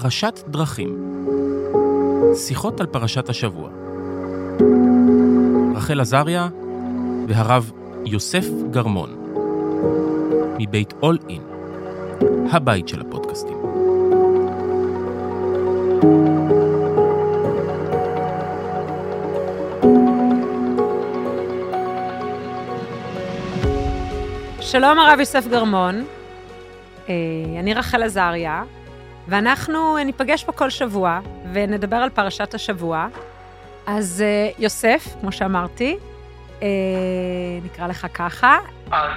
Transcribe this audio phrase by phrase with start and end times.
[0.00, 1.24] פרשת דרכים.
[2.34, 3.70] שיחות על פרשת השבוע.
[5.74, 6.48] רחל עזריה
[7.28, 7.72] והרב
[8.04, 9.10] יוסף גרמון
[10.58, 11.42] מבית אול אין,
[12.52, 13.56] הבית של הפודקאסטים.
[24.60, 26.04] שלום הרב יוסף גרמון,
[27.08, 27.14] אה,
[27.60, 28.62] אני רחל עזריה,
[29.28, 31.20] ואנחנו ניפגש פה כל שבוע
[31.52, 33.08] ונדבר על פרשת השבוע.
[33.86, 35.96] אז אה, יוסף, כמו שאמרתי,
[36.62, 36.68] אה,
[37.62, 38.58] נקרא לך ככה.
[38.90, 39.12] אז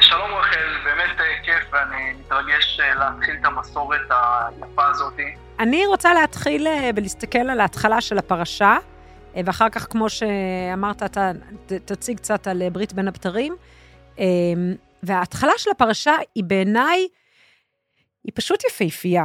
[0.00, 5.14] שלום רחל, באמת כיף ואני מתרגש להתחיל את המסורת היפה הזאת.
[5.58, 8.76] אני רוצה להתחיל ולהסתכל על ההתחלה של הפרשה,
[9.44, 11.30] ואחר כך, כמו שאמרת, אתה
[11.66, 13.56] תציג קצת על ברית בין הבתרים.
[15.02, 17.08] וההתחלה של הפרשה היא בעיניי,
[18.24, 19.24] היא פשוט יפהפייה.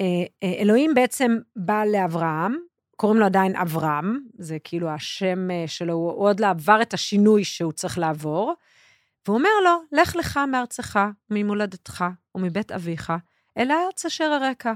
[0.00, 0.04] אה,
[0.42, 2.56] אה, אלוהים בעצם בא לאברהם,
[2.96, 7.44] קוראים לו עדיין אברהם, זה כאילו השם אה, שלו, הוא עוד לא עבר את השינוי
[7.44, 8.54] שהוא צריך לעבור,
[9.26, 10.98] והוא אומר לו, לך לך מארצך,
[11.30, 13.12] ממולדתך ומבית אביך,
[13.58, 14.72] אל הארץ אשר הרקע,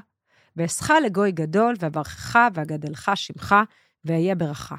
[0.57, 3.55] ואעשך לגוי גדול, ואברכך ואגדלך שמך,
[4.05, 4.77] ואהיה ברכה.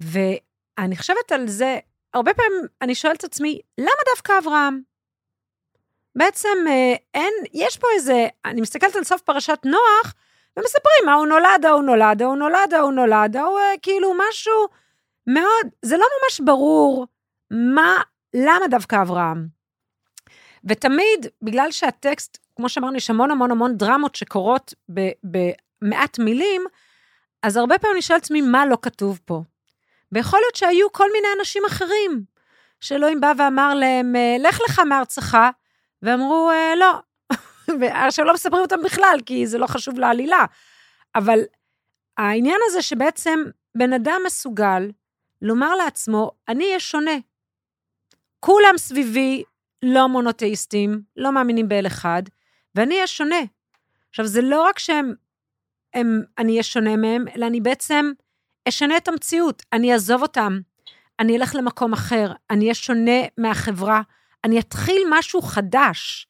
[0.00, 1.78] ואני חושבת על זה
[2.14, 4.87] הרבה פעמים אני שואלת את עצמי, למה דווקא אברהם?
[6.18, 10.14] בעצם אה, אין, יש פה איזה, אני מסתכלת על סוף פרשת נוח,
[10.56, 14.68] ומספרים, ההוא נולד, ההוא נולד, ההוא נולד, ההוא נולד, ההוא אה, כאילו משהו
[15.26, 17.06] מאוד, זה לא ממש ברור
[17.50, 17.96] מה,
[18.34, 19.46] למה דווקא אברהם.
[20.64, 24.74] ותמיד, בגלל שהטקסט, כמו שאמרנו, יש המון המון המון דרמות שקורות
[25.24, 26.64] במעט מילים,
[27.42, 29.42] אז הרבה פעמים אני שואלת עצמי, מה לא כתוב פה?
[30.12, 32.24] ויכול להיות שהיו כל מיני אנשים אחרים,
[32.80, 35.36] שאלוהים בא ואמר להם, אה, לך לך מארצך,
[36.02, 37.00] ואמרו, אה, לא.
[38.06, 40.44] עכשיו לא מספרים אותם בכלל, כי זה לא חשוב לעלילה.
[41.14, 41.38] אבל
[42.18, 43.38] העניין הזה שבעצם
[43.74, 44.90] בן אדם מסוגל
[45.42, 47.16] לומר לעצמו, אני אהיה שונה.
[48.40, 49.42] כולם סביבי
[49.82, 52.22] לא מונותאיסטים, לא מאמינים באל אחד,
[52.74, 53.40] ואני אהיה שונה.
[54.10, 55.14] עכשיו, זה לא רק שהם,
[55.94, 58.12] הם, אני אהיה שונה מהם, אלא אני בעצם
[58.68, 60.60] אשנה את המציאות, אני אעזוב אותם,
[61.20, 64.02] אני אלך למקום אחר, אני אהיה שונה מהחברה,
[64.44, 66.26] אני אתחיל משהו חדש.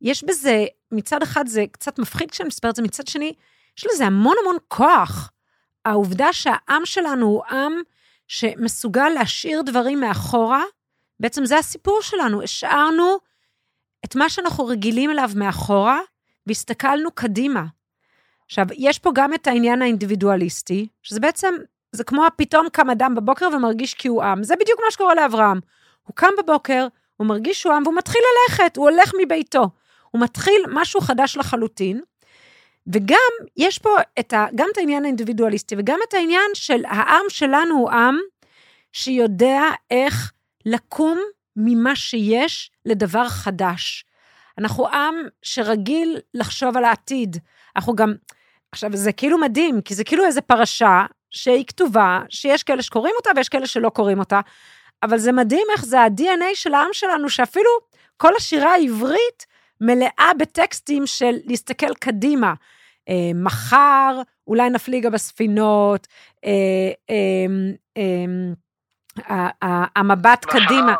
[0.00, 3.32] יש בזה, מצד אחד זה קצת מפחיד כשאני מספרת את זה, מצד שני,
[3.78, 5.30] יש לזה המון המון כוח.
[5.84, 7.72] העובדה שהעם שלנו הוא עם
[8.28, 10.62] שמסוגל להשאיר דברים מאחורה,
[11.20, 13.18] בעצם זה הסיפור שלנו, השארנו
[14.04, 16.00] את מה שאנחנו רגילים אליו מאחורה,
[16.46, 17.64] והסתכלנו קדימה.
[18.46, 21.54] עכשיו, יש פה גם את העניין האינדיבידואליסטי, שזה בעצם,
[21.92, 24.42] זה כמו פתאום קם אדם בבוקר ומרגיש כי הוא עם.
[24.42, 25.60] זה בדיוק מה שקורה לאברהם.
[26.02, 26.86] הוא קם בבוקר,
[27.20, 29.68] הוא מרגיש שהוא עם, והוא מתחיל ללכת, הוא הולך מביתו.
[30.10, 32.00] הוא מתחיל משהו חדש לחלוטין.
[32.92, 37.74] וגם, יש פה את ה, גם את העניין האינדיבידואליסטי, וגם את העניין של העם שלנו
[37.74, 38.18] הוא עם
[38.92, 40.32] שיודע איך
[40.66, 41.18] לקום
[41.56, 44.04] ממה שיש לדבר חדש.
[44.58, 47.36] אנחנו עם שרגיל לחשוב על העתיד.
[47.76, 48.14] אנחנו גם,
[48.72, 53.30] עכשיו, זה כאילו מדהים, כי זה כאילו איזה פרשה שהיא כתובה, שיש כאלה שקוראים אותה
[53.36, 54.40] ויש כאלה שלא קוראים אותה,
[55.02, 57.70] אבל זה מדהים איך זה ה-DNA של העם שלנו, שאפילו
[58.16, 59.46] כל השירה העברית
[59.80, 62.54] מלאה בטקסטים של להסתכל קדימה.
[63.08, 66.06] אה, מחר, אולי נפליגה בספינות,
[66.44, 66.50] אה,
[67.10, 67.46] אה,
[69.62, 70.94] אה, המבט קדימה.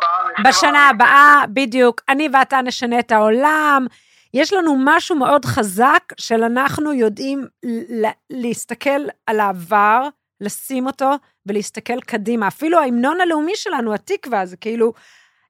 [0.47, 3.85] בשנה הבאה, בדיוק, אני ואתה נשנה את העולם,
[4.33, 7.47] יש לנו משהו מאוד חזק של אנחנו יודעים
[8.29, 10.07] להסתכל על העבר,
[10.41, 11.11] לשים אותו
[11.45, 12.47] ולהסתכל קדימה.
[12.47, 14.93] אפילו ההמנון הלאומי שלנו, התקווה, זה כאילו,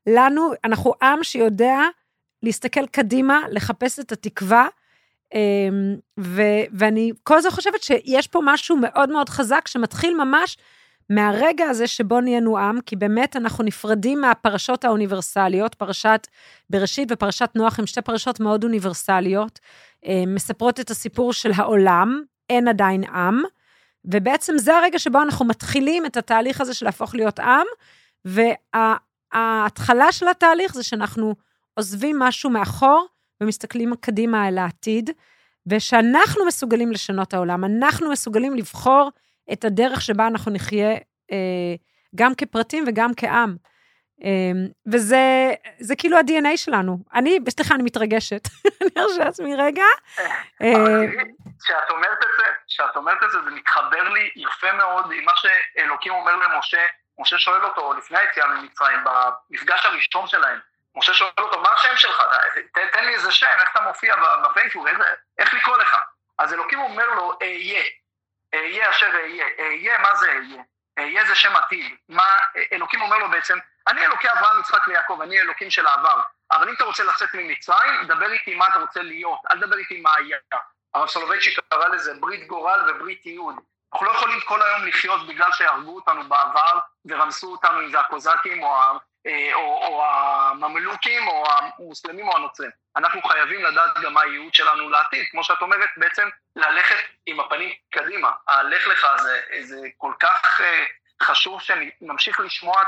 [0.07, 1.79] לנו, אנחנו עם שיודע
[2.44, 4.68] להסתכל קדימה, לחפש את התקווה,
[5.34, 10.58] אמ, ו- ואני כל הזמן חושבת שיש פה משהו מאוד מאוד חזק שמתחיל ממש
[11.09, 16.28] מהרגע הזה שבו נהיינו עם, כי באמת אנחנו נפרדים מהפרשות האוניברסליות, פרשת
[16.70, 19.59] בראשית ופרשת נוח הן שתי פרשות מאוד אוניברסליות,
[20.05, 23.41] אה, מספרות את הסיפור של העולם, אין עדיין עם,
[24.05, 27.67] ובעצם זה הרגע שבו אנחנו מתחילים את התהליך הזה של להפוך להיות עם,
[28.25, 31.35] וההתחלה של התהליך זה שאנחנו
[31.73, 33.07] עוזבים משהו מאחור
[33.41, 35.09] ומסתכלים קדימה אל העתיד,
[35.67, 39.09] ושאנחנו מסוגלים לשנות העולם, אנחנו מסוגלים לבחור
[39.53, 40.91] את הדרך שבה אנחנו נחיה
[41.31, 41.75] אה,
[42.15, 43.55] גם כפרטים וגם כעם.
[44.23, 44.51] אה,
[44.87, 46.97] וזה זה כאילו ה-DNA שלנו.
[47.13, 48.47] אני, סליחה, אני מתרגשת.
[48.81, 49.83] אני ארשה לעצמי רגע.
[51.63, 55.31] כשאת אומרת את זה, כשאת אומרת את זה, זה מתחבר לי יפה מאוד עם מה
[55.35, 56.87] שאלוקים אומר למשה,
[57.19, 60.59] משה שואל אותו לפני היציאה ממצרים, במפגש הראשון שלהם,
[60.96, 62.23] משה שואל אותו, מה השם שלך?
[62.73, 64.87] תן לי איזה שם, איך אתה מופיע בפייסבוק,
[65.37, 65.53] איך
[66.37, 67.84] אז אלוקים אומר לו, אהיה,
[68.53, 70.63] אהיה אשר אהיה, אהיה, מה זה אהיה?
[70.99, 71.96] אהיה זה שם עתיד.
[72.09, 72.23] מה,
[72.73, 76.22] אלוקים אומר לו בעצם, אני אלוקי אברהם, יצחק ויעקב, אני אלוקים של העבר,
[76.52, 80.02] אבל אם אתה רוצה לצאת ממצרים, דבר איתי מה אתה רוצה להיות, אל תדבר איתי
[80.02, 80.37] מה היה.
[80.93, 83.55] הרב סולובייצ'יק קרא לזה ברית גורל וברית ייעוד.
[83.93, 88.64] אנחנו לא יכולים כל היום לחיות בגלל שהרגו אותנו בעבר ורמסו אותנו, אם זה הקוזקים
[88.64, 88.78] או,
[89.28, 92.72] אה, או, או הממלוכים או המוסלמים או הנוצרים.
[92.96, 95.26] אנחנו חייבים לדעת גם מה הייעוד שלנו לעתיד.
[95.32, 96.96] כמו שאת אומרת, בעצם ללכת
[97.26, 98.32] עם הפנים קדימה.
[98.47, 100.85] הלך לך זה, זה כל כך אה,
[101.22, 102.82] חשוב שנמשיך לשמוע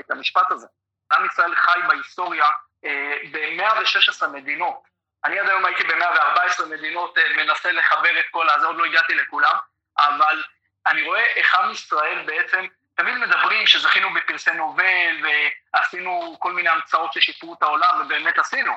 [0.00, 0.66] את, המשפט הזה.
[1.12, 2.46] עם ישראל חי בהיסטוריה
[2.84, 4.89] אה, ב-116 מדינות.
[5.24, 9.54] אני עד היום הייתי ב-114 מדינות, מנסה לחבר את כל הזה, עוד לא הגעתי לכולם,
[9.98, 10.42] אבל
[10.86, 15.26] אני רואה איך עם ישראל בעצם, תמיד מדברים שזכינו בפרסי נובל
[15.74, 18.72] ועשינו כל מיני המצאות ששיפרו את העולם, ובאמת עשינו.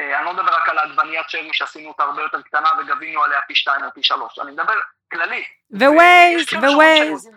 [0.00, 3.40] אה, אני לא מדבר רק על העגבניית שרי שעשינו אותה הרבה יותר קטנה וגבינו עליה
[3.40, 4.74] פי שתיים או פי שלוש, אני מדבר
[5.12, 5.44] כללי.
[5.70, 7.28] ווייז, ווייז.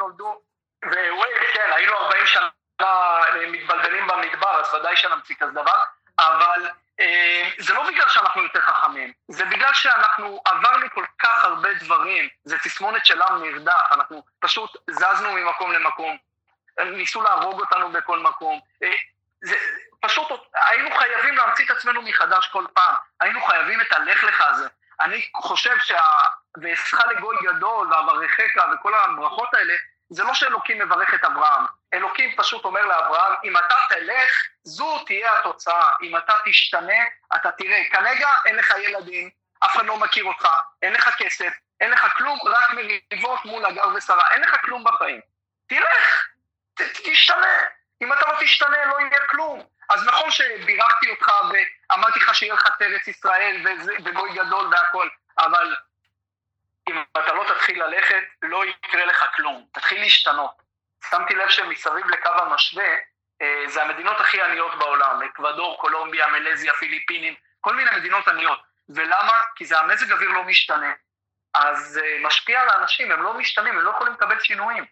[0.86, 2.50] ווייז, כן, היינו 40 שנה
[2.82, 5.80] אה, מתבלבלים במדבר, אז ודאי שנמציא כזה דבר,
[6.20, 6.72] אבל אה,
[7.58, 12.58] זה לא בגלל שאנחנו יותר חכמים, זה בגלל שאנחנו עברנו כל כך הרבה דברים, זה
[12.58, 16.18] תסמונת של עם נרדף, אנחנו פשוט זזנו ממקום למקום,
[16.80, 18.94] ניסו להרוג אותנו בכל מקום, אה,
[19.44, 19.56] זה,
[20.00, 24.68] פשוט היינו חייבים להמציא את עצמנו מחדש כל פעם, היינו חייבים את הלך לך הזה.
[25.00, 26.02] אני חושב שה...
[26.62, 29.74] ואשכה לגוי גדול ואברכך וכל הברכות האלה,
[30.10, 31.66] זה לא שאלוקים מברך את אברהם,
[31.96, 34.32] אלוקים פשוט אומר לאברהם, אם אתה תלך,
[34.64, 37.04] זו תהיה התוצאה, אם אתה תשתנה,
[37.36, 39.30] אתה תראה, כרגע אין לך ילדים,
[39.66, 40.48] אף אחד לא מכיר אותך,
[40.82, 45.22] אין לך כסף, אין לך כלום, רק מריבות מול הגר ושרה, אין לך כלום בחיים.
[45.68, 46.28] תלך,
[46.74, 47.58] ת, תשתנה.
[48.02, 49.66] אם אתה לא תשתנה, לא יהיה כלום.
[49.90, 53.66] אז נכון שבירכתי אותך ואמרתי לך שיהיה לך תרץ ישראל
[54.06, 55.76] וגוי גדול והכל, אבל
[56.90, 59.66] אם אתה לא תתחיל ללכת, לא יקרה לך כלום.
[59.72, 60.65] תתחיל להשתנות.
[61.10, 62.96] שמתי לב שמסביב לקו המשווה,
[63.42, 68.60] אה, זה המדינות הכי עניות בעולם, אקוודור, קולומביה, מלזיה, פיליפינים, כל מיני מדינות עניות.
[68.90, 69.42] ולמה?
[69.56, 70.94] כי זה המזג אוויר לא משתנה.
[71.54, 74.86] אז זה אה, משפיע על האנשים, הם לא משתנים, הם לא יכולים לקבל שינויים.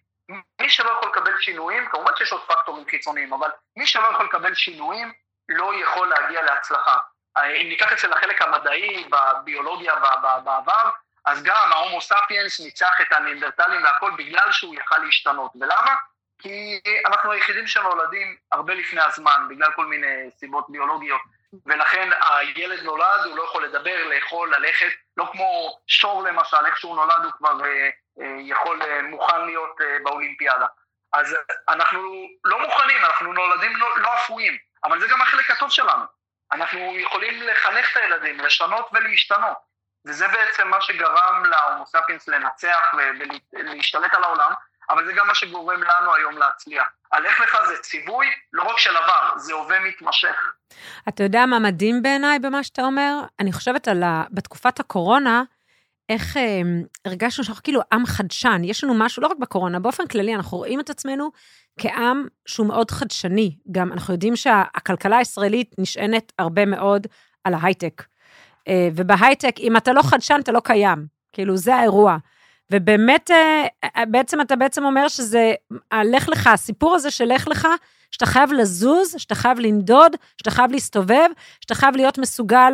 [0.61, 4.53] מי שלא יכול לקבל שינויים, כמובן שיש עוד פקטורים חיצוניים, אבל מי שלא יכול לקבל
[4.53, 5.13] שינויים,
[5.49, 6.97] לא יכול להגיע להצלחה.
[7.37, 9.95] אה, אם ניקח את זה לחלק המדעי, בביולוגיה
[10.43, 10.89] בעבר,
[11.25, 15.51] אז גם ההומו ספיאנס ניצח את הנינדרטלים והכל בגלל שהוא יכל להשתנות.
[15.55, 15.95] ולמה?
[16.39, 21.21] כי אנחנו היחידים שנולדים הרבה לפני הזמן, בגלל כל מיני סיבות ביולוגיות.
[21.65, 26.95] ולכן הילד נולד, הוא לא יכול לדבר, לאכול, ללכת, לא כמו שור למשל, איך שהוא
[26.95, 27.89] נולד הוא כבר אה,
[28.21, 30.65] אה, יכול, אה, מוכן להיות אה, באולימפיאדה.
[31.13, 31.37] אז
[31.69, 36.03] אנחנו לא מוכנים, אנחנו נולדים לא, לא אפויים, אבל זה גם החלק הטוב שלנו.
[36.51, 39.57] אנחנו יכולים לחנך את הילדים, לשנות ולהשתנות.
[40.05, 42.93] וזה בעצם מה שגרם להומו ספיאנס לנצח
[43.53, 44.51] ולהשתלט על העולם,
[44.89, 46.87] אבל זה גם מה שגורם לנו היום להצליח.
[47.11, 50.53] הלך לך זה ציווי לא רק של עבר, זה הווה מתמשך.
[51.07, 53.15] אתה יודע מה מדהים בעיניי במה שאתה אומר?
[53.39, 54.23] אני חושבת על ה...
[54.31, 55.43] בתקופת הקורונה,
[56.09, 56.61] איך אה,
[57.05, 60.79] הרגשנו שאנחנו כאילו עם חדשן, יש לנו משהו, לא רק בקורונה, באופן כללי, אנחנו רואים
[60.79, 61.31] את עצמנו
[61.79, 63.57] כעם שהוא מאוד חדשני.
[63.71, 67.07] גם אנחנו יודעים שהכלכלה הישראלית נשענת הרבה מאוד
[67.43, 68.03] על ההייטק.
[68.67, 71.05] אה, ובהייטק, אם אתה לא חדשן, אתה לא קיים.
[71.33, 72.17] כאילו, זה האירוע.
[72.71, 73.67] ובאמת, אה,
[73.97, 75.53] אה, בעצם אתה בעצם אומר שזה,
[75.91, 77.67] הלך לך, הסיפור הזה של לך לך,
[78.11, 81.29] שאתה חייב לזוז, שאתה חייב לנדוד, שאתה חייב להסתובב,
[81.61, 82.73] שאתה חייב להיות מסוגל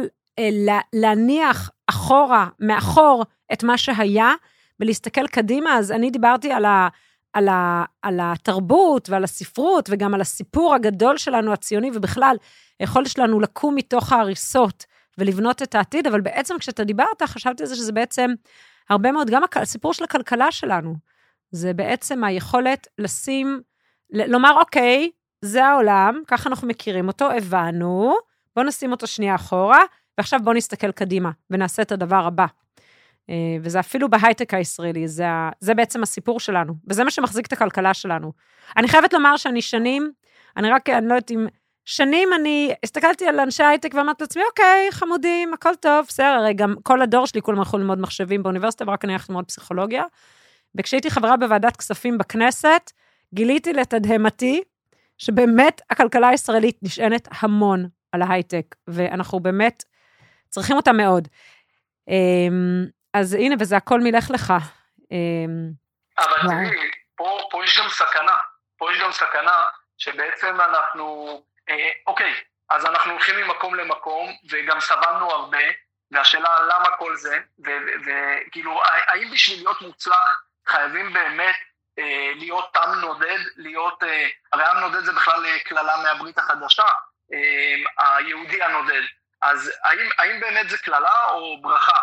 [0.94, 4.34] להניח אחורה, מאחור, את מה שהיה,
[4.80, 5.78] ולהסתכל קדימה.
[5.78, 6.88] אז אני דיברתי על, ה,
[7.34, 12.36] על, ה, על התרבות ועל הספרות, וגם על הסיפור הגדול שלנו, הציוני, ובכלל,
[12.80, 14.86] היכולת שלנו לקום מתוך ההריסות
[15.18, 18.32] ולבנות את העתיד, אבל בעצם כשאתה דיברת, חשבתי על זה שזה בעצם
[18.90, 20.96] הרבה מאוד, גם הסיפור של הכלכלה שלנו,
[21.52, 23.62] זה בעצם היכולת לשים,
[24.10, 25.10] לומר, אוקיי,
[25.42, 28.16] זה העולם, ככה אנחנו מכירים אותו, הבנו,
[28.56, 29.80] בואו נשים אותו שנייה אחורה,
[30.18, 32.46] ועכשיו בואו נסתכל קדימה ונעשה את הדבר הבא.
[33.30, 35.26] אה, וזה אפילו בהייטק הישראלי, זה,
[35.60, 38.32] זה בעצם הסיפור שלנו, וזה מה שמחזיק את הכלכלה שלנו.
[38.78, 40.12] אני חייבת לומר שאני שנים,
[40.58, 41.48] אני רק, אני לא יודעת אם
[41.90, 46.76] שנים אני הסתכלתי על אנשי הייטק ואמרתי לעצמי, אוקיי, חמודים, הכל טוב, בסדר, הרי גם
[46.84, 50.04] כל הדור שלי, כולם הלכו ללמוד מחשבים באוניברסיטה, ורק אני הלכתי ללמוד פסיכולוגיה.
[50.76, 52.92] וכשהייתי חברה בוועדת כספים בכנסת,
[53.34, 54.62] גיליתי לתדהמתי,
[55.18, 59.84] שבאמת הכלכלה הישראלית נשענת המון על ההייטק, ואנחנו באמת
[60.50, 61.28] צריכים אותה מאוד.
[62.08, 64.54] אמ, אז הנה, וזה הכל מלך לך.
[65.12, 65.72] אמ,
[66.20, 68.38] אבל תראי, פה, פה יש גם סכנה.
[68.78, 69.66] פה יש גם סכנה
[69.98, 71.42] שבעצם אנחנו
[72.08, 72.34] אוקיי,
[72.70, 75.64] אז אנחנו הולכים ממקום למקום, וגם סבלנו הרבה,
[76.12, 77.40] והשאלה למה כל זה,
[78.06, 81.56] וכאילו, האם בשביל להיות מוצלח חייבים באמת
[82.00, 86.88] אה, להיות עם נודד, להיות, אה, הרי עם נודד זה בכלל אה, קללה מהברית החדשה,
[87.34, 89.02] אה, היהודי הנודד.
[89.42, 92.00] אז האם, האם באמת זה קללה או ברכה?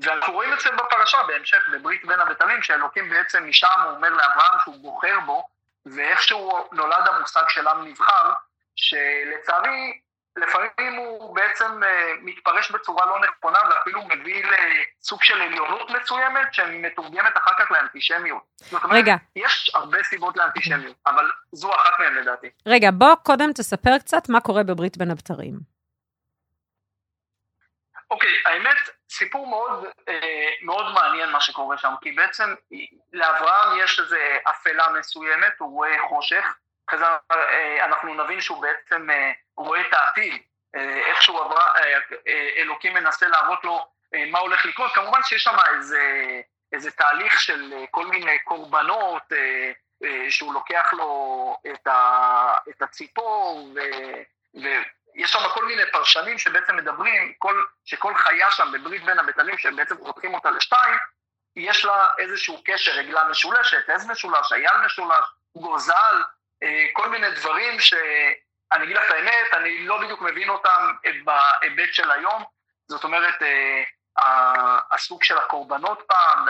[0.00, 4.58] ואנחנו רואים את זה בפרשה בהמשך, בברית בין הבתרים, שאלוקים בעצם משם הוא אומר לאברהם
[4.64, 5.48] שהוא בוחר בו,
[5.86, 8.32] ואיכשהו נולד המושג של עם נבחר,
[8.78, 10.00] שלצערי
[10.36, 11.86] לפעמים הוא בעצם uh,
[12.22, 18.42] מתפרש בצורה לא נכונה ואפילו מביא לסוג של עליונות מסוימת שמתורגמת אחר כך לאנטישמיות.
[18.56, 19.14] זאת אומרת, רגע.
[19.36, 22.46] יש הרבה סיבות לאנטישמיות, אבל זו אחת מהן לדעתי.
[22.66, 25.54] רגע, בוא קודם תספר קצת מה קורה בברית בין הבתרים.
[28.10, 28.76] אוקיי, okay, האמת,
[29.10, 32.54] סיפור מאוד, אה, מאוד מעניין מה שקורה שם, כי בעצם
[33.12, 34.16] לאברהם יש איזו
[34.50, 36.44] אפלה מסוימת, הוא רואה חושך,
[36.96, 40.42] זה אה, אנחנו נבין שהוא בעצם אה, רואה את העתיד,
[40.74, 41.72] אה, איכשהו עברה,
[42.56, 43.86] אלוקים מנסה להראות לו
[44.26, 46.40] מה הולך לקרות, כמובן שיש שם איזה,
[46.72, 49.32] איזה תהליך של כל מיני קורבנות,
[50.30, 53.80] שהוא לוקח לו את, ה, את הציפור, ו,
[54.54, 59.76] ויש שם כל מיני פרשנים שבעצם מדברים, כל, שכל חיה שם בברית בין הבטלים, שהם
[59.76, 60.94] בעצם חותכים אותה לשתיים,
[61.56, 65.24] יש לה איזשהו קשר, עגלה משולשת, עז משולש, אייל משולש,
[65.56, 66.22] גוזל,
[66.92, 70.92] כל מיני דברים שאני אגיד לך את האמת, אני לא בדיוק מבין אותם
[71.24, 72.44] בהיבט של היום,
[72.88, 73.82] זאת אומרת, אה,
[74.90, 76.46] הסוג של הקורבנות פעם,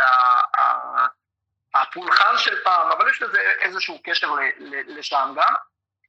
[1.75, 4.35] הפולחן של פעם, אבל יש לזה איזשהו קשר
[4.87, 5.55] לשם גם.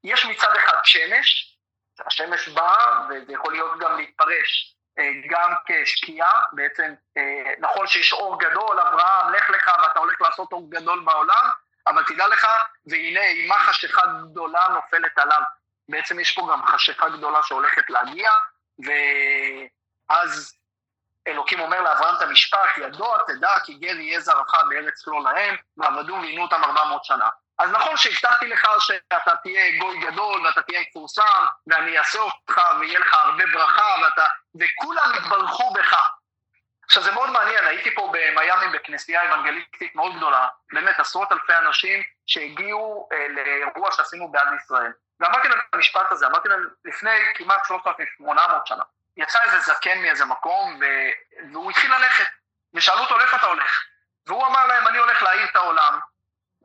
[0.04, 1.58] יש מצד אחד שמש,
[2.06, 6.94] השמש באה, וזה יכול להיות גם להתפרש אה, גם כשקיעה, בעצם
[7.60, 11.50] נכון שיש אור גדול, אברהם, לך לך ואתה הולך לעשות אור גדול בעולם,
[11.88, 12.48] אבל תדע לך,
[12.86, 15.42] והנה אימה חשיכה גדולה נופלת עליו.
[15.90, 18.32] בעצם יש פה גם חשיכה גדולה שהולכת להגיע,
[20.10, 20.60] ואז
[21.28, 26.14] אלוקים אומר לאברהם את המשפט, ידוע תדע כי גר יהיה זרעך בארץ לא להם, ועבדו
[26.14, 27.30] ועינו אותם ארבע מאות שנה.
[27.60, 33.00] אז נכון שהבטחתי לך שאתה תהיה גוי גדול ואתה תהיה מפורסם, ואני אעשה אותך ויהיה
[33.00, 36.10] לך הרבה ברכה, ואתה, וכולם יתברכו בך.
[36.90, 42.04] עכשיו זה מאוד מעניין, הייתי פה במיאמי בכנסייה אוונגליסטית מאוד גדולה, באמת עשרות אלפי אנשים
[42.26, 44.92] שהגיעו אה, לאירוע שעשינו בעד ישראל.
[45.20, 48.84] ואמרתי להם את המשפט הזה, אמרתי להם לפני כמעט 3,800 שנה,
[49.18, 50.86] יצא איזה זקן מאיזה מקום ו...
[51.52, 52.28] והוא התחיל ללכת,
[52.74, 53.84] ושאלו אותו לאיפה אתה הולך?
[54.28, 56.00] והוא אמר להם אני הולך להעיר את העולם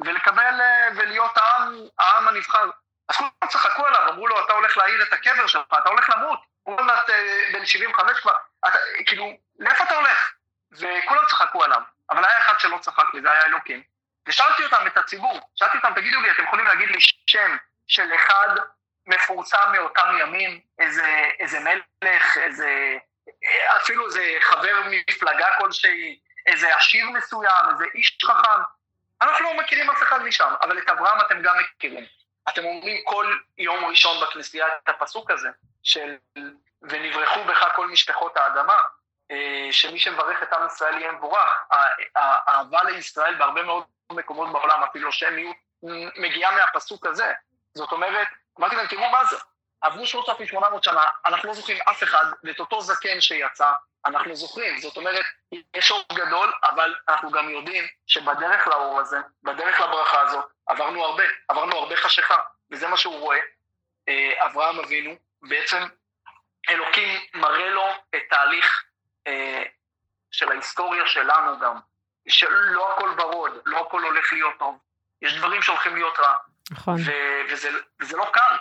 [0.04, 2.70] ולקבל אה, ולהיות העם, העם הנבחר.
[3.08, 6.53] אז כולם צחקו עליו, אמרו לו אתה הולך להעיר את הקבר שלך, אתה הולך למות,
[6.64, 7.10] הוא עוד מעט
[7.52, 8.34] בן 75 כבר,
[8.68, 10.32] אתה, כאילו לאיפה אתה הולך?
[10.72, 11.80] וכולם צחקו עליו,
[12.10, 13.82] אבל היה אחד שלא צחק וזה היה אלוקים.
[14.28, 17.56] ושאלתי אותם, את הציבור, שאלתי אותם, תגידו לי, אתם יכולים להגיד לי שם
[17.86, 18.48] של אחד
[19.06, 22.96] מפורסם מאותם ימים, איזה, איזה מלך, איזה,
[23.76, 28.60] אפילו איזה חבר מפלגה כלשהי, איזה עשיר מסוים, איזה איש חכם.
[29.22, 32.04] אנחנו לא מכירים אף אחד משם, אבל את אברהם אתם גם מכירים.
[32.48, 35.48] אתם אומרים כל יום ראשון בכנסייה את הפסוק הזה,
[35.84, 36.16] של
[36.82, 38.82] ונברחו בך כל משפחות האדמה.
[39.30, 41.64] אה, שמי שמברך את עם ישראל יהיה מבורך.
[42.16, 45.56] האהבה לישראל בהרבה מאוד מקומות בעולם, אפילו שמיות,
[46.16, 47.32] מגיעה מהפסוק הזה.
[47.74, 48.28] זאת אומרת,
[48.60, 49.36] אמרתי להם, תראו מה זה,
[49.80, 53.72] עברו 3,800 שנה, אנחנו לא זוכרים אף אחד, ואת אותו זקן שיצא,
[54.06, 54.78] אנחנו זוכרים.
[54.78, 55.24] זאת אומרת,
[55.76, 61.22] יש אור גדול, אבל אנחנו גם יודעים שבדרך לאור הזה, בדרך לברכה הזאת, עברנו הרבה,
[61.48, 62.36] עברנו הרבה חשיכה,
[62.70, 63.38] וזה מה שהוא רואה.
[64.08, 65.14] אה, אברהם אבינו,
[65.48, 65.82] בעצם
[66.70, 67.86] אלוקים מראה לו
[68.16, 68.84] את תהליך
[69.26, 69.62] אה,
[70.30, 71.76] של ההיסטוריה שלנו גם,
[72.28, 74.78] שלא הכל ורוד, לא הכל הולך להיות טוב,
[75.22, 76.34] יש דברים שהולכים להיות רע.
[76.70, 76.94] נכון.
[76.94, 77.68] ו- וזה,
[78.00, 78.56] וזה לא קל.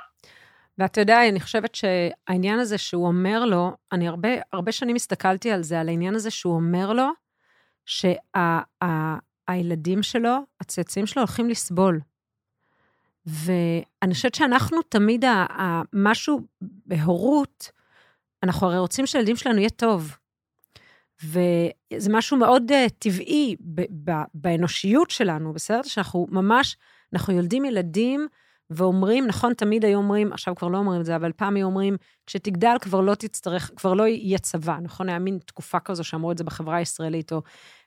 [0.78, 5.64] ואתה יודע, אני חושבת שהעניין הזה שהוא אומר לו, אני הרבה, הרבה שנים הסתכלתי על
[5.64, 7.10] זה, על העניין הזה שהוא אומר לו,
[7.86, 12.00] שהילדים שה, שלו, הצאצאים שלו, הולכים לסבול.
[13.26, 15.26] ואני חושבת שאנחנו תמיד,
[15.94, 17.72] משהו בהורות,
[18.44, 20.18] אנחנו הרי רוצים שלילדים שלנו יהיה טוב.
[21.24, 25.82] וזה משהו מאוד uh, טבעי ב- ב- באנושיות שלנו, בסדר?
[25.84, 26.78] שאנחנו ממש,
[27.14, 28.28] אנחנו יולדים ילדים
[28.70, 31.98] ואומרים, נכון, תמיד היו אומרים, עכשיו כבר לא אומרים את זה, אבל פעם היו אומרים,
[32.28, 35.10] כשתגדל כבר לא תצטרך, כבר לא יהיה צבא, נכון?
[35.10, 37.42] היה מין תקופה כזו שאמרו את זה בחברה הישראלית, או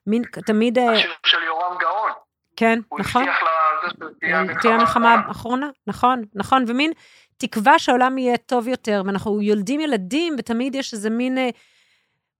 [0.06, 0.78] מין, תמיד...
[0.78, 2.10] אה, השיר של יורם גאון.
[2.56, 3.22] כן, נכון.
[3.22, 3.42] הוא הבטיח
[3.86, 6.92] לזה שתהיה המלחמה האחרונה, נכון, נכון, ומין
[7.36, 11.38] תקווה שהעולם יהיה טוב יותר, ואנחנו יולדים ילדים, ותמיד יש איזה מין...
[11.38, 11.48] אה,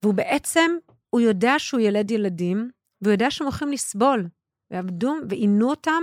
[0.03, 0.77] והוא בעצם,
[1.11, 2.71] הוא יודע שהוא ילד ילדים,
[3.03, 4.27] והוא יודע שהם הולכים לסבול.
[4.71, 6.03] ועבדו, ועינו אותם,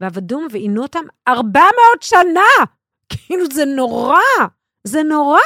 [0.00, 2.64] ועבדו ועינו אותם 400 שנה!
[3.10, 4.18] כאילו, זה נורא,
[4.84, 5.40] זה נורא.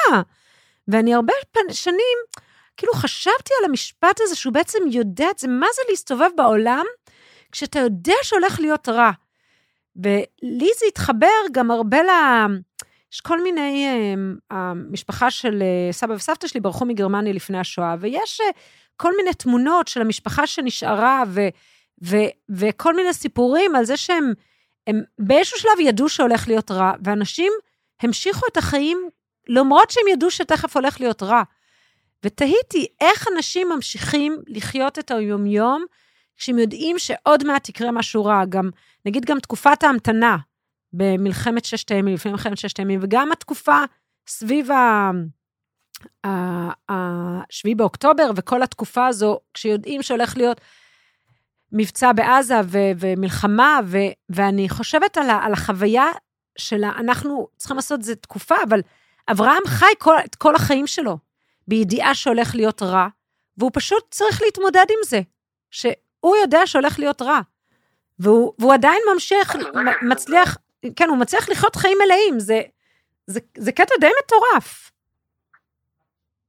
[0.89, 1.33] ואני הרבה
[1.71, 2.19] שנים,
[2.77, 6.85] כאילו חשבתי על המשפט הזה שהוא בעצם יודע את זה, מה זה להסתובב בעולם
[7.53, 9.11] כשאתה יודע שהולך להיות רע.
[9.97, 12.11] ולי זה התחבר גם הרבה ל...
[13.13, 14.15] יש כל מיני, אה,
[14.59, 18.51] המשפחה של אה, סבא וסבתא שלי ברחו מגרמניה לפני השואה, ויש אה,
[18.97, 21.41] כל מיני תמונות של המשפחה שנשארה, ו,
[22.05, 22.17] ו,
[22.51, 24.33] וכל מיני סיפורים על זה שהם
[24.87, 27.53] הם באיזשהו שלב ידעו שהולך להיות רע, ואנשים
[28.01, 29.09] המשיכו את החיים
[29.49, 31.43] למרות שהם ידעו שתכף הולך להיות רע.
[32.25, 35.85] ותהיתי איך אנשים ממשיכים לחיות את היומיום
[36.43, 38.45] כשהם יודעים שעוד מעט יקרה משהו רע.
[38.49, 38.71] גם,
[39.07, 40.37] נגיד גם תקופת ההמתנה
[40.93, 43.77] במלחמת ששת הימים, לפני מלחמת ששת הימים, וגם התקופה
[44.27, 45.11] סביב ה...
[46.89, 50.61] השביעי באוקטובר וכל התקופה הזו, כשיודעים שהולך להיות
[51.73, 56.07] מבצע בעזה ו- ומלחמה, ו- ואני חושבת על, ה- על החוויה
[56.59, 58.81] שלה, אנחנו צריכים לעשות את זה תקופה, אבל
[59.31, 61.19] אברהם חי כל, את כל החיים שלו
[61.69, 63.09] בידיעה שהולך להיות רע,
[63.59, 65.21] והוא פשוט צריך להתמודד עם זה,
[66.23, 67.41] שהוא יודע שהולך להיות רע.
[68.19, 69.57] והוא, והוא עדיין ממשיך,
[70.03, 70.57] מצליח,
[70.97, 72.61] כן, הוא מצליח לחיות חיים מלאים, זה,
[73.27, 74.91] זה, זה קטע די מטורף.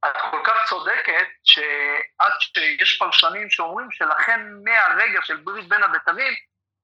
[0.06, 6.34] את כל כך צודקת, שעד שיש פרשנים שאומרים שלכן מהרגע של ברית בין הבתרים,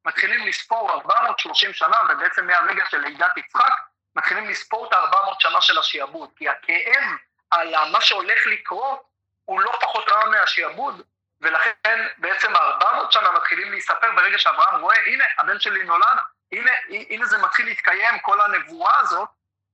[0.06, 3.74] מתחילים לספור 430 שנה, ובעצם מהרגע של לידת יצחק,
[4.16, 7.04] מתחילים לספור את ה-400 שנה של השיעבוד, כי הכאב
[7.52, 9.04] על מה שהולך לקרות
[9.46, 11.02] הוא לא פחות רע מהשיעבוד,
[11.42, 16.18] ולכן בעצם ה-400 שנה מתחילים להיספר ברגע שאברהם רואה, הנה, הבן שלי נולד,
[16.52, 16.72] הנה,
[17.10, 19.30] הנה זה מתחיל להתקיים, כל הנבואה הזאת,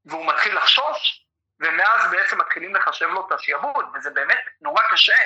[0.05, 1.25] והוא מתחיל לחשוש,
[1.59, 5.17] ומאז בעצם מתחילים לחשב לו את השיעבוד, וזה באמת נורא קשה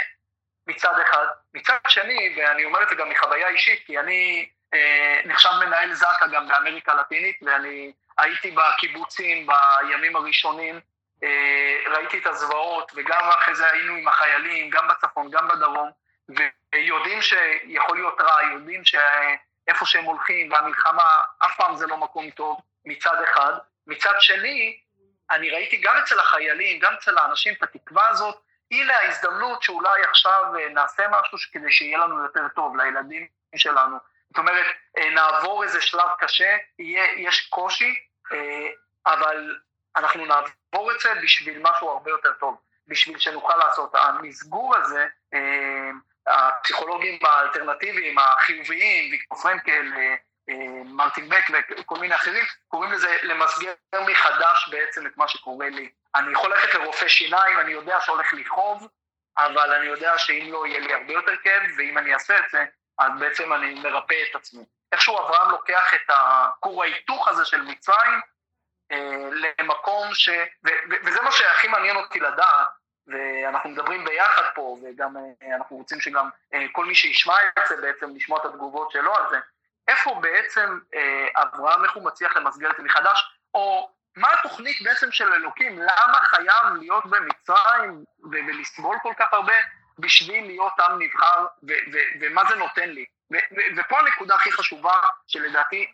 [0.68, 1.26] מצד אחד.
[1.54, 6.28] מצד שני, ואני אומר את זה גם מחוויה אישית, כי אני אה, נחשב מנהל זק"א
[6.28, 10.80] גם באמריקה הלטינית, ואני הייתי בקיבוצים בימים הראשונים,
[11.24, 15.92] אה, ראיתי את הזוועות, וגם אחרי זה היינו עם החיילים, גם בצפון, גם בדרום,
[16.30, 22.58] ויודעים שיכול להיות רע, יודעים שאיפה שהם הולכים, והמלחמה, אף פעם זה לא מקום טוב,
[22.86, 23.54] מצד אחד.
[23.88, 24.80] מצד שני,
[25.32, 30.44] אני ראיתי גם אצל החיילים, גם אצל האנשים את התקווה הזאת, הנה ההזדמנות שאולי עכשיו
[30.60, 33.98] אה, נעשה משהו כדי שיהיה לנו יותר טוב לילדים שלנו.
[34.30, 34.66] זאת אומרת,
[34.98, 37.96] אה, נעבור איזה שלב קשה, יהיה, יש קושי,
[38.32, 38.68] אה,
[39.06, 39.58] אבל
[39.96, 43.96] אנחנו נעבור את זה בשביל משהו הרבה יותר טוב, בשביל שנוכל לעשות.
[43.96, 45.08] המסגור הזה,
[46.30, 49.92] הפסיכולוגים האלטרנטיביים, החיוביים, ויקטור פרנקל,
[50.86, 51.46] מרטין בק
[51.80, 53.74] וכל מיני אחרים, קוראים לזה למסגר
[54.08, 55.90] מחדש בעצם את מה שקורה לי.
[56.16, 58.88] אני יכול ללכת לרופא שיניים, אני יודע שהולך לכאוב,
[59.38, 62.66] אבל אני יודע שאם לא יהיה לי הרבה יותר כאב, ואם אני אעשה את זה,
[63.00, 64.64] אז בעצם אני מרפא את עצמי.
[64.92, 68.22] איכשהו אברהם לוקח את הכור ההיתוך הזה של מצרים
[68.92, 70.30] אה, למקום ש...
[70.66, 72.68] ו, ו, וזה מה שהכי מעניין אותי לדעת,
[73.10, 77.78] ואנחנו מדברים ביחד פה, וגם אה, אנחנו רוצים שגם אה, כל מי שישמע את זה
[77.82, 79.38] בעצם, לשמוע את התגובות שלו על זה,
[79.88, 85.12] איפה בעצם אה, אברהם, איך הוא מצליח למסגר את זה מחדש, או מה התוכנית בעצם
[85.12, 89.54] של אלוקים, למה חייב להיות במצרים ולסבול כל כך הרבה
[90.00, 91.46] בשביל להיות עם נבחר,
[92.22, 93.06] ומה זה נותן לי.
[93.78, 95.92] ופה הנקודה הכי חשובה, שלדעתי,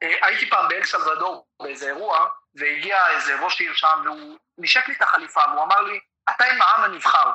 [0.00, 5.02] הייתי פעם באל סלבדור באיזה אירוע, והגיע איזה ראש עיר שם, והוא נשק לי את
[5.02, 6.00] החליפה, והוא אמר לי,
[6.30, 7.32] אתה עם העם הנבחר.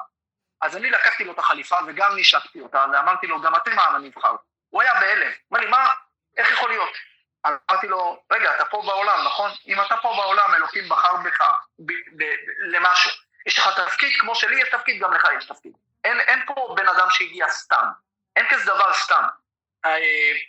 [0.61, 4.35] אז אני לקחתי לו את החליפה וגם נשקתי אותה, ואמרתי לו, גם אתם העם הנבחר.
[4.69, 5.31] הוא היה בהלם.
[5.51, 5.89] אמר לי, מה,
[6.37, 6.89] איך יכול להיות?
[7.47, 9.51] אמרתי לו, רגע, אתה פה בעולם, נכון?
[9.67, 11.41] אם אתה פה בעולם, אלוקים בחר בך
[12.59, 13.11] למשהו.
[13.45, 15.73] יש לך תפקיד, כמו שלי יש תפקיד, גם לך יש תפקיד.
[16.03, 17.85] אין, אין פה בן אדם שהגיע סתם.
[18.35, 19.23] אין כזה דבר סתם.
[19.85, 19.99] אה,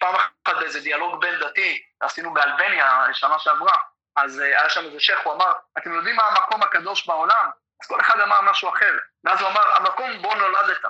[0.00, 3.76] פעם אחת באיזה דיאלוג בין דתי, עשינו באלבניה שנה שעברה,
[4.16, 7.50] אז אה, היה שם איזה שייח, הוא אמר, אתם יודעים מה המקום הקדוש בעולם?
[7.82, 8.98] אז כל אחד אמר משהו אחר.
[9.24, 10.84] ואז הוא אמר, המקום בו נולדת.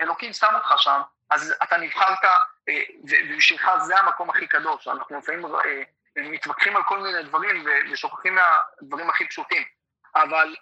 [0.00, 2.24] אלוקים שם אותך שם, אז אתה נבחרת,
[2.68, 4.88] אה, ובשבילך זה המקום הכי קדוש.
[4.88, 5.82] אנחנו לפעמים אה,
[6.16, 9.62] מתווכחים על כל מיני דברים ושוכחים מהדברים הכי פשוטים.
[10.14, 10.56] אבל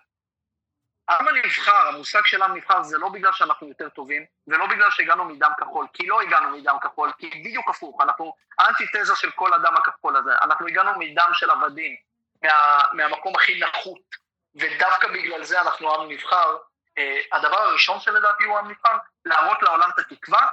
[1.09, 5.25] העם הנבחר, המושג של עם נבחר זה לא בגלל שאנחנו יותר טובים, ולא בגלל שהגענו
[5.25, 9.75] מדם כחול, כי לא הגענו מדם כחול, כי בדיוק הפוך, אנחנו האנטיתזה של כל הדם
[9.77, 11.97] הכחול הזה, אנחנו הגענו מדם של עבדים,
[12.43, 14.26] מה, מהמקום הכי נחות,
[14.57, 16.57] ודווקא בגלל זה אנחנו עם נבחר,
[16.99, 20.49] אה, הדבר הראשון שלדעתי הוא עם נבחר, להראות לעולם את התקווה,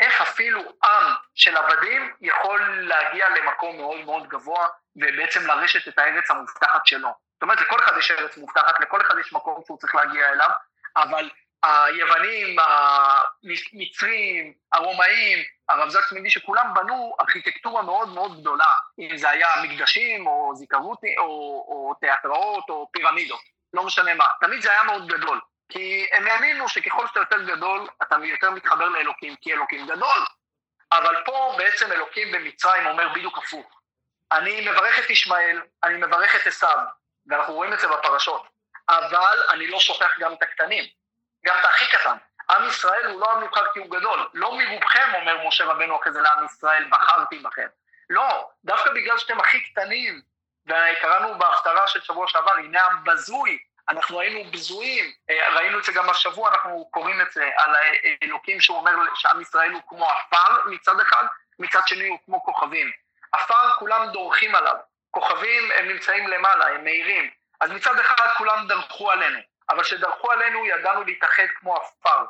[0.00, 6.30] איך אפילו עם של עבדים יכול להגיע למקום מאוד מאוד גבוה, ובעצם לרשת את הארץ
[6.30, 7.08] המובטחת שלו.
[7.34, 10.50] זאת אומרת, לכל אחד יש ארץ מובטחת, לכל אחד יש מקום שהוא צריך להגיע אליו,
[10.96, 11.30] אבל
[11.62, 15.38] היוונים, המצרים, הרומאים,
[15.68, 21.24] הרב זקס שכולם בנו ארכיטקטורה מאוד מאוד גדולה, אם זה היה מקדשים או זיכרות או,
[21.68, 23.40] או תיאטראות או פירמידות,
[23.72, 25.40] לא משנה מה, תמיד זה היה מאוד גדול.
[25.68, 30.24] כי הם האמינו שככל שאתה יותר גדול, אתה יותר מתחבר לאלוקים, כי אלוקים גדול.
[30.92, 33.80] אבל פה בעצם אלוקים במצרים אומר בדיוק הפוך.
[34.32, 36.78] אני מברך את ישמעאל, אני מברך את עשיו,
[37.26, 38.46] ואנחנו רואים את זה בפרשות,
[38.88, 40.84] אבל אני לא שוכח גם את הקטנים,
[41.46, 42.16] גם את הכי קטן.
[42.50, 46.12] עם ישראל הוא לא עם נבחר כי הוא גדול, לא מרובכם, אומר משה רבנו אחרי
[46.12, 47.66] זה לעם ישראל, בחרתי בכם.
[48.10, 50.20] לא, דווקא בגלל שאתם הכי קטנים,
[50.66, 55.92] וקראנו בהפטרה של שבוע שעבר, הנה עם בזוי, אנחנו היינו בזויים, אה, ראינו את זה
[55.92, 60.66] גם השבוע, אנחנו קוראים את זה על האלוקים שהוא אומר שעם ישראל הוא כמו עפר
[60.66, 61.24] מצד אחד,
[61.58, 62.90] מצד שני הוא כמו כוכבים.
[63.32, 64.76] עפר כולם דורכים עליו,
[65.10, 67.30] כוכבים הם נמצאים למעלה, הם מאירים,
[67.60, 69.38] אז מצד אחד כולם דרכו עלינו,
[69.70, 72.24] אבל כשדרכו עלינו ידענו להתאחד כמו עפר.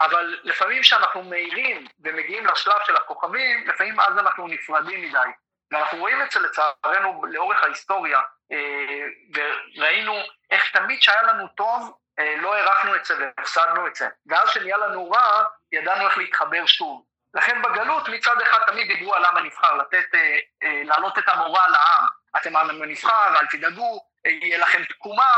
[0.00, 5.28] אבל לפעמים כשאנחנו מאירים ומגיעים לשלב של הכוכבים, לפעמים אז אנחנו נפרדים מדי.
[5.70, 8.20] ואנחנו רואים את זה לצערנו לאורך ההיסטוריה,
[8.52, 10.14] אה, וראינו
[10.50, 14.08] איך תמיד כשהיה לנו טוב, אה, לא הערכנו את זה והפסדנו את זה.
[14.26, 17.04] ואז כשנהיה לנו רע, ידענו איך להתחבר שוב.
[17.34, 22.06] לכן בגלות מצד אחד תמיד דיברו על עם הנבחר, לתת, אה, להעלות את המורא לעם.
[22.36, 25.32] אתם עם הנבחר, אל תדאגו, יהיה לכם תקומה,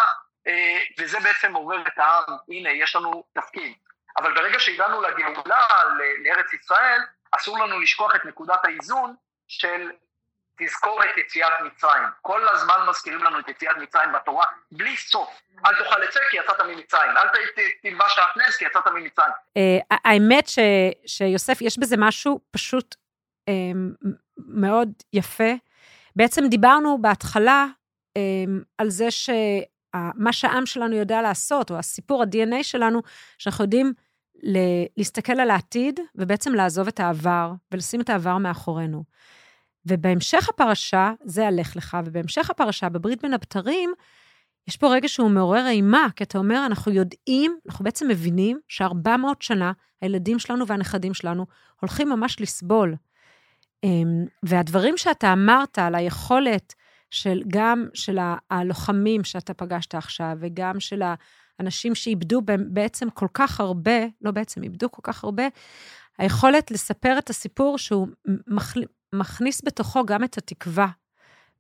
[0.99, 3.73] וזה בעצם עובר את העם, הנה, יש לנו תפקיד.
[4.17, 5.65] אבל ברגע שהגענו לגאולה,
[6.25, 9.15] לארץ ישראל, אסור לנו לשכוח את נקודת האיזון
[9.49, 9.91] של
[10.59, 12.03] תזכור את יציאת מצרים.
[12.23, 15.41] כל הזמן מזכירים לנו את יציאת מצרים בתורה, בלי סוף.
[15.67, 17.29] אל תאכל זה כי יצאת ממצרים, אל
[17.83, 19.33] תלבש שעטנז כי יצאת ממצרים.
[19.59, 20.59] Uh, האמת ש,
[21.07, 22.95] שיוסף, יש בזה משהו פשוט
[23.51, 24.09] um,
[24.39, 25.53] מאוד יפה.
[26.17, 27.67] בעצם דיברנו בהתחלה
[28.79, 29.11] על זה
[29.97, 33.01] שמה שהעם שלנו יודע לעשות, או הסיפור, ה-DNA שלנו,
[33.39, 33.93] שאנחנו יודעים
[34.97, 39.05] להסתכל על העתיד, ובעצם לעזוב את העבר, ולשים את העבר מאחורינו.
[39.87, 43.93] ובהמשך הפרשה, זה הלך לך, ובהמשך הפרשה, בברית בין הבתרים,
[44.69, 49.11] יש פה רגע שהוא מעורר אימה, כי אתה אומר, אנחנו יודעים, אנחנו בעצם מבינים ש-400
[49.41, 51.47] שנה, הילדים שלנו והנכדים שלנו
[51.81, 52.95] הולכים ממש לסבול.
[53.85, 56.75] אמ, והדברים שאתה אמרת על היכולת
[57.11, 58.19] של גם של
[58.51, 61.03] הלוחמים שאתה פגשת עכשיו, וגם של
[61.59, 65.45] האנשים שאיבדו בעצם כל כך הרבה, לא בעצם, איבדו כל כך הרבה,
[66.19, 68.09] היכולת לספר את הסיפור שהוא
[69.13, 70.89] מכניס בתוכו גם את התקווה.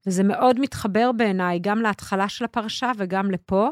[0.07, 3.69] וזה מאוד מתחבר בעיניי גם להתחלה של הפרשה וגם לפה.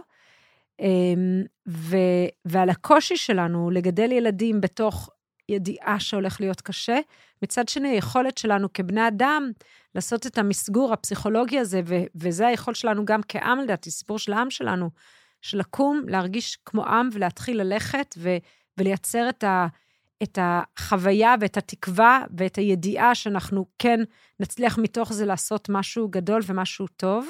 [0.81, 1.97] אמ, ו,
[2.45, 5.11] ועל הקושי שלנו לגדל ילדים בתוך
[5.49, 6.99] ידיעה שהולך להיות קשה.
[7.43, 9.51] מצד שני, היכולת שלנו כבני אדם
[9.95, 14.51] לעשות את המסגור הפסיכולוגי הזה, ו, וזה היכולת שלנו גם כעם, לדעתי, סיפור של העם
[14.51, 14.91] שלנו,
[15.43, 18.37] של לקום, להרגיש כמו עם ולהתחיל ללכת ו,
[18.79, 19.67] ולייצר את ה...
[20.23, 24.01] את החוויה ואת התקווה ואת הידיעה שאנחנו כן
[24.41, 27.29] נצליח מתוך זה לעשות משהו גדול ומשהו טוב.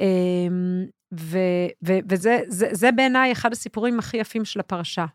[0.00, 0.86] אמ,
[1.20, 1.38] ו,
[1.86, 5.06] ו, וזה זה, זה בעיניי אחד הסיפורים הכי יפים של הפרשה.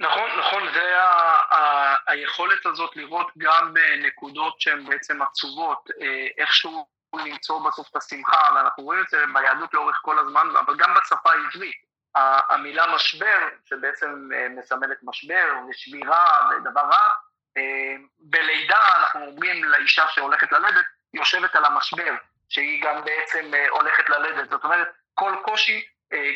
[0.00, 6.86] נכון, נכון, זה ה, ה, היכולת הזאת לראות גם בנקודות שהן בעצם עצובות, אה, איכשהו
[7.14, 11.30] למצוא בסוף את השמחה, ואנחנו רואים את זה ביהדות לאורך כל הזמן, אבל גם בשפה
[11.32, 11.90] העברית.
[12.14, 17.08] המילה משבר, שבעצם אה, מסמלת משבר ושבירה ודבר רע,
[17.56, 20.84] אה, בלידה אנחנו אומרים לאישה שהולכת ללדת,
[21.14, 22.14] יושבת על המשבר,
[22.48, 24.50] שהיא גם בעצם אה, הולכת ללדת.
[24.50, 25.86] זאת אומרת, כל קושי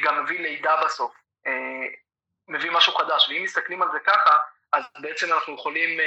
[0.03, 1.15] גם מביא לידה בסוף,
[2.49, 3.29] מביא משהו חדש.
[3.29, 4.39] ואם מסתכלים על זה ככה,
[4.73, 6.01] אז בעצם אנחנו יכולים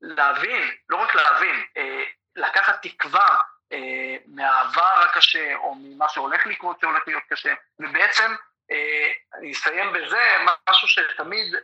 [0.00, 1.64] להבין, לא רק להבין,
[2.36, 3.40] לקחת תקווה
[4.26, 8.34] מהעבר הקשה, או ממה שהולך לקרות שהולך להיות קשה, ובעצם
[9.34, 10.36] אני אסיים בזה,
[10.68, 11.54] משהו שתמיד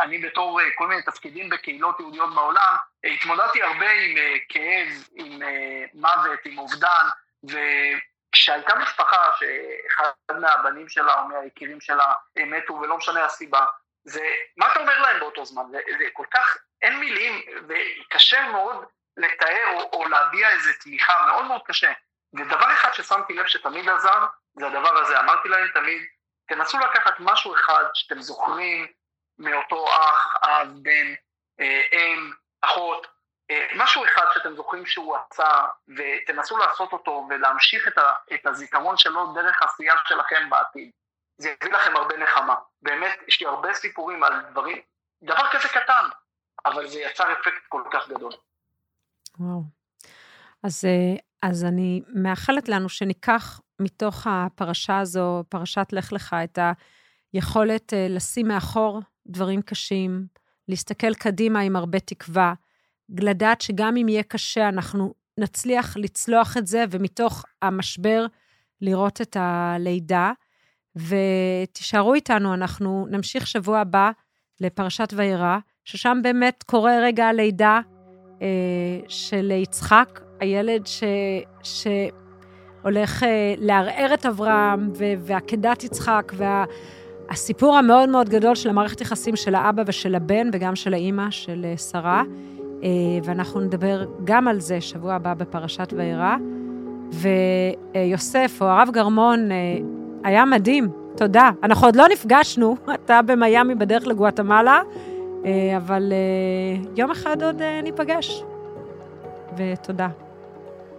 [0.00, 5.42] אני בתור אה, כל מיני תפקידים בקהילות יהודיות בעולם, התמודדתי הרבה עם אה, כאב, עם
[5.42, 7.06] אה, מוות, עם אובדן,
[8.42, 13.66] וכשהייתה משפחה שאחד מהבנים שלה או מהיקירים שלה מתו ולא משנה הסיבה,
[14.04, 14.20] זה,
[14.56, 15.62] מה אתה אומר להם באותו זמן?
[15.70, 18.84] זה, זה כל כך, אין מילים, וקשה מאוד
[19.16, 21.92] לתאר או, או להביע איזו תמיכה, מאוד מאוד קשה.
[22.34, 25.20] ודבר אחד ששמתי לב שתמיד עזר, זה הדבר הזה.
[25.20, 26.02] אמרתי להם תמיד,
[26.48, 28.86] תנסו לקחת משהו אחד שאתם זוכרים
[29.38, 31.14] מאותו אח, אב, בן,
[31.60, 33.10] אה, אם, אחות, אה,
[33.76, 39.32] משהו אחד שאתם זוכרים שהוא עשה, ותנסו לעשות אותו ולהמשיך את, ה, את הזיכרון שלו
[39.32, 40.90] דרך עשייה שלכם בעתיד.
[41.38, 42.54] זה יביא לכם הרבה נחמה.
[42.82, 44.78] באמת, יש לי הרבה סיפורים על דברים,
[45.22, 46.08] דבר כזה קטן,
[46.66, 48.32] אבל זה יצר אפקט כל כך גדול.
[49.38, 49.62] וואו.
[50.62, 56.58] אז, אה, אז אני מאחלת לנו שניקח מתוך הפרשה הזו, פרשת לך לך, את
[57.32, 60.26] היכולת אה, לשים מאחור דברים קשים,
[60.68, 62.54] להסתכל קדימה עם הרבה תקווה,
[63.20, 68.26] לדעת שגם אם יהיה קשה, אנחנו נצליח לצלוח את זה, ומתוך המשבר
[68.80, 70.32] לראות את הלידה,
[70.96, 74.10] ותישארו איתנו, אנחנו נמשיך שבוע הבא
[74.60, 77.80] לפרשת וירא, ששם באמת קורה רגע הלידה
[78.42, 78.46] אה,
[79.08, 81.04] של יצחק, הילד ש...
[81.62, 84.92] שהולך אה, לערער את אברהם.
[85.20, 87.78] ועקדת יצחק, והסיפור וה...
[87.78, 91.76] המאוד מאוד גדול של המערכת יחסים של האבא ושל הבן, וגם של האימא, של אה,
[91.76, 92.22] שרה.
[92.82, 92.88] אה,
[93.24, 96.36] ואנחנו נדבר גם על זה שבוע הבא בפרשת וירא.
[97.94, 99.56] ויוסף, או הרב גרמון, אה,
[100.24, 101.50] היה מדהים, תודה.
[101.62, 104.82] אנחנו עוד לא נפגשנו, אתה במיאמי בדרך לגואטמלה,
[105.44, 106.12] אה, אבל
[106.96, 108.42] יום אחד עוד ניפגש.
[109.56, 110.08] ותודה.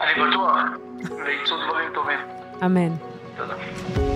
[0.02, 0.58] אני בטוח,
[0.98, 2.19] ויצאו דברים טובים.
[2.65, 2.96] אמן.
[3.38, 4.12] תודה.